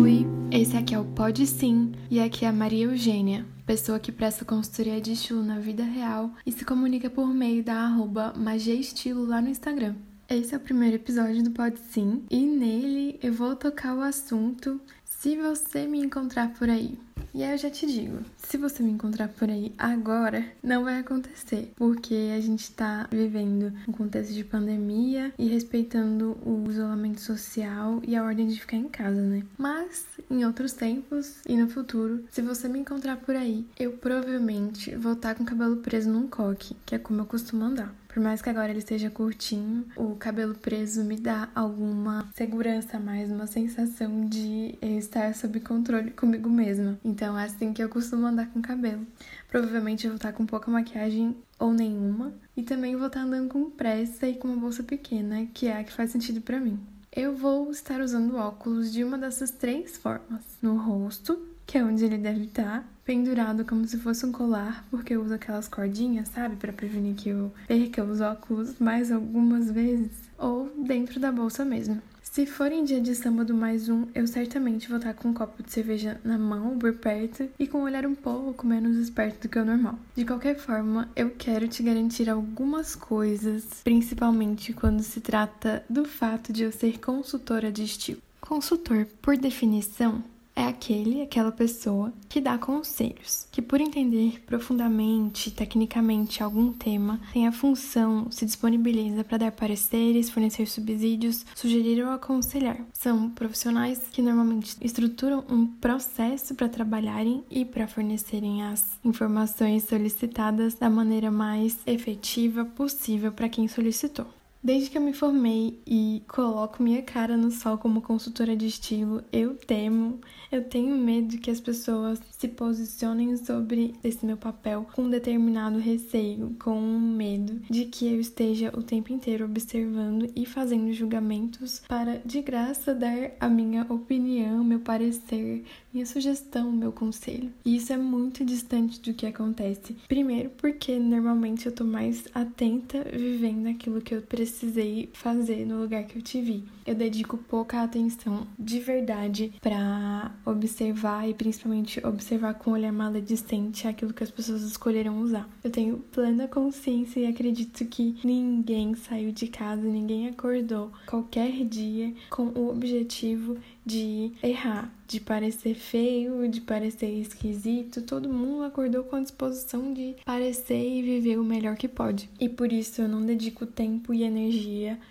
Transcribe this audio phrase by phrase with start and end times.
[0.00, 4.12] Oi, esse aqui é o Pode Sim e aqui é a Maria Eugênia, pessoa que
[4.12, 9.40] presta consultoria de estilo na vida real e se comunica por meio da arroba lá
[9.40, 9.94] no Instagram.
[10.28, 14.80] Esse é o primeiro episódio do Pode Sim e nele eu vou tocar o assunto
[15.04, 16.98] se você me encontrar por aí.
[17.34, 20.98] E aí eu já te digo, se você me encontrar por aí agora, não vai
[20.98, 28.00] acontecer, porque a gente tá vivendo um contexto de pandemia e respeitando o isolamento social
[28.06, 29.42] e a ordem de ficar em casa, né?
[29.56, 34.94] Mas em outros tempos e no futuro, se você me encontrar por aí, eu provavelmente
[34.94, 37.94] vou estar tá com o cabelo preso num coque, que é como eu costumo andar.
[38.08, 43.30] Por mais que agora ele esteja curtinho, o cabelo preso me dá alguma segurança mais,
[43.30, 46.98] uma sensação de estar sob controle comigo mesma.
[47.08, 49.06] Então é assim que eu costumo andar com o cabelo.
[49.48, 53.70] Provavelmente eu vou estar com pouca maquiagem ou nenhuma, e também vou estar andando com
[53.70, 56.78] pressa e com uma bolsa pequena, que é a que faz sentido para mim.
[57.10, 62.02] Eu vou estar usando óculos de uma dessas três formas: no rosto, que é onde
[62.02, 66.56] ele deve estar, pendurado como se fosse um colar, porque eu uso aquelas cordinhas, sabe,
[66.56, 72.00] para prevenir que eu perca os óculos mais algumas vezes, ou dentro da bolsa mesmo.
[72.22, 75.34] Se for em dia de samba do mais um, eu certamente vou estar com um
[75.34, 79.42] copo de cerveja na mão, por perto, e com um olhar um pouco menos esperto
[79.42, 79.98] do que o normal.
[80.16, 86.50] De qualquer forma, eu quero te garantir algumas coisas, principalmente quando se trata do fato
[86.50, 88.22] de eu ser consultora de estilo.
[88.40, 90.22] Consultor, por definição,
[90.58, 97.46] é aquele, aquela pessoa que dá conselhos, que por entender profundamente, tecnicamente algum tema, tem
[97.46, 102.84] a função, se disponibiliza para dar pareceres, fornecer subsídios, sugerir ou aconselhar.
[102.92, 110.74] São profissionais que normalmente estruturam um processo para trabalharem e para fornecerem as informações solicitadas
[110.74, 114.26] da maneira mais efetiva possível para quem solicitou.
[114.62, 119.22] Desde que eu me formei e coloco minha cara no sol como consultora de estilo,
[119.32, 120.20] eu temo,
[120.50, 125.78] eu tenho medo que as pessoas se posicionem sobre esse meu papel com um determinado
[125.78, 131.80] receio, com um medo de que eu esteja o tempo inteiro observando e fazendo julgamentos
[131.88, 135.64] para de graça dar a minha opinião, meu parecer,
[135.94, 137.52] minha sugestão, meu conselho.
[137.64, 139.96] E isso é muito distante do que acontece.
[140.08, 145.80] Primeiro, porque normalmente eu tô mais atenta vivendo aquilo que eu preciso precisei fazer no
[145.80, 146.64] lugar que eu te vi.
[146.86, 153.86] Eu dedico pouca atenção de verdade para observar e principalmente observar com um olhar maledicente
[153.86, 155.48] aquilo que as pessoas escolheram usar.
[155.62, 162.14] Eu tenho plena consciência e acredito que ninguém saiu de casa, ninguém acordou qualquer dia
[162.30, 168.02] com o objetivo de errar, de parecer feio, de parecer esquisito.
[168.02, 172.28] Todo mundo acordou com a disposição de parecer e viver o melhor que pode.
[172.38, 174.37] E por isso eu não dedico tempo e energia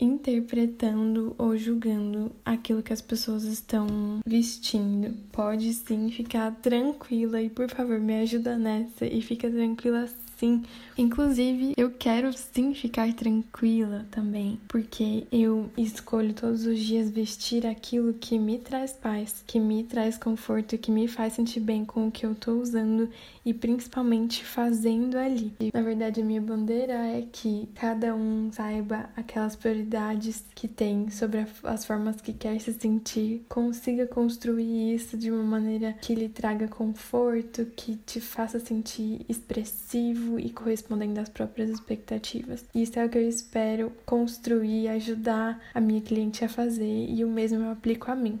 [0.00, 3.86] interpretando ou julgando aquilo que as pessoas estão
[4.26, 5.14] vestindo.
[5.32, 10.62] Pode sim ficar tranquila e por favor me ajuda nessa e fica tranquila sim.
[10.96, 18.14] Inclusive, eu quero sim ficar tranquila também, porque eu escolho todos os dias vestir aquilo
[18.14, 22.10] que me traz paz, que me traz conforto, que me faz sentir bem com o
[22.12, 23.08] que eu tô usando
[23.44, 25.52] e principalmente fazendo ali.
[25.60, 31.10] E, na verdade, a minha bandeira é que cada um saiba aquelas prioridades que tem
[31.10, 36.28] sobre as formas que quer se sentir, consiga construir isso de uma maneira que lhe
[36.28, 42.64] traga conforto, que te faça sentir expressivo e correspondendo às próprias expectativas.
[42.74, 47.28] Isso é o que eu espero construir ajudar a minha cliente a fazer e o
[47.28, 48.40] mesmo eu aplico a mim.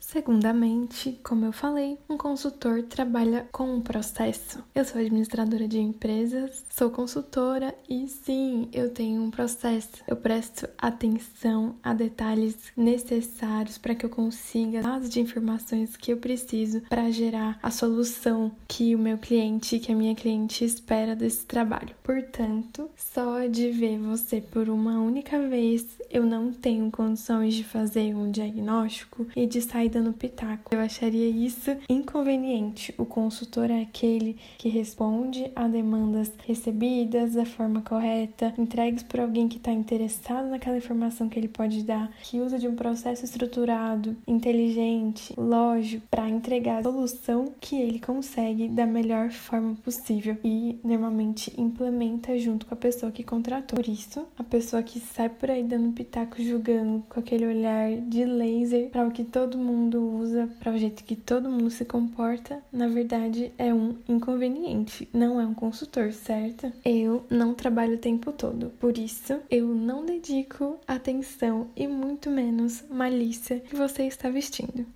[0.00, 4.64] Segundamente, como eu falei, um consultor trabalha com um processo.
[4.74, 9.90] Eu sou administradora de empresas, sou consultora e sim, eu tenho um processo.
[10.08, 16.80] Eu presto atenção a detalhes necessários para que eu consiga as informações que eu preciso
[16.88, 21.94] para gerar a solução que o meu cliente, que a minha cliente espera desse trabalho.
[22.02, 28.14] Portanto, só de ver você por uma única vez, eu não tenho condições de fazer
[28.14, 30.74] um diagnóstico e de sair dando pitaco.
[30.74, 32.94] Eu acharia isso inconveniente.
[32.96, 39.48] O consultor é aquele que responde a demandas recebidas da forma correta, entregues por alguém
[39.48, 44.16] que está interessado naquela informação que ele pode dar, que usa de um processo estruturado,
[44.26, 51.52] inteligente, lógico, para entregar a solução que ele consegue da melhor forma possível e normalmente
[51.60, 53.76] implementa junto com a pessoa que contratou.
[53.76, 58.24] Por isso, a pessoa que sai por aí dando pitaco julgando com aquele olhar de
[58.24, 61.84] laser para o que todo mundo mundo usa, para o jeito que todo mundo se
[61.84, 66.70] comporta, na verdade é um inconveniente, não é um consultor, certo?
[66.84, 72.84] Eu não trabalho o tempo todo, por isso eu não dedico atenção e muito menos
[72.90, 74.86] malícia que você está vestindo.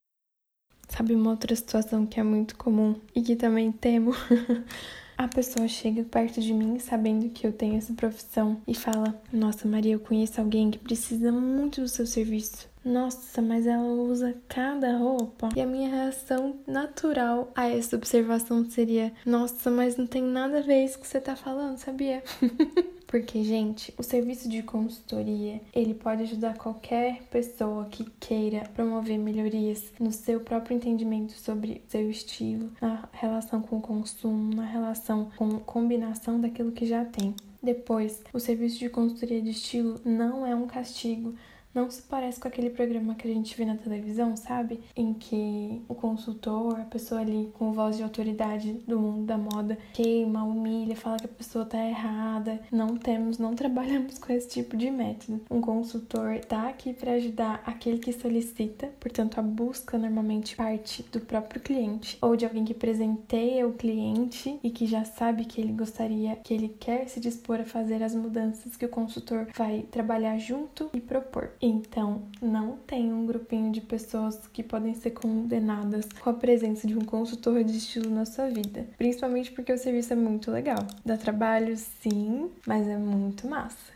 [0.88, 4.12] Sabe uma outra situação que é muito comum e que também temo?
[5.16, 9.69] A pessoa chega perto de mim sabendo que eu tenho essa profissão e fala: Nossa,
[9.69, 12.69] Maria, eu conheço alguém que precisa muito do seu serviço.
[12.84, 15.49] Nossa, mas ela usa cada roupa.
[15.56, 20.62] E a minha reação natural a essa observação seria: Nossa, mas não tem nada a
[20.62, 22.22] ver isso que você tá falando, sabia?
[23.06, 29.93] Porque, gente, o serviço de consultoria, ele pode ajudar qualquer pessoa que queira promover melhorias
[30.01, 35.61] no seu próprio entendimento sobre seu estilo, na relação com o consumo, na relação com
[35.61, 37.35] combinação daquilo que já tem.
[37.62, 41.35] Depois, o serviço de consultoria de estilo não é um castigo,
[41.75, 44.81] não se parece com aquele programa que a gente vê na televisão, sabe?
[44.97, 49.76] Em que o consultor, a pessoa ali com voz de autoridade do mundo da moda,
[49.93, 52.61] queima, humilha, fala que a pessoa tá errada.
[52.71, 55.41] Não temos, não trabalhamos com esse tipo de método.
[55.50, 61.20] Um consultor tá aqui para ajudar aquele que solicita, portanto, a busca normalmente parte do
[61.20, 65.73] próprio cliente ou de alguém que presenteia o cliente e que já sabe que ele
[65.73, 70.38] gostaria, que ele quer se dispor a fazer as mudanças que o consultor vai trabalhar
[70.38, 71.50] junto e propor.
[71.66, 76.94] Então, não tem um grupinho de pessoas que podem ser condenadas com a presença de
[76.94, 78.87] um consultor de estilo na sua vida.
[78.99, 80.87] Principalmente porque o serviço é muito legal.
[81.06, 83.94] Dá trabalho, sim, mas é muito massa.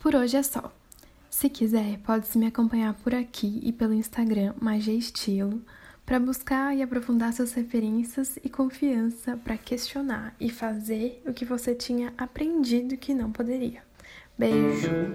[0.00, 0.70] Por hoje é só.
[1.30, 5.62] Se quiser, pode me acompanhar por aqui e pelo Instagram Magia Estilo
[6.04, 11.74] para buscar e aprofundar suas referências e confiança para questionar e fazer o que você
[11.74, 13.91] tinha aprendido que não poderia.
[14.38, 15.12] Beijo!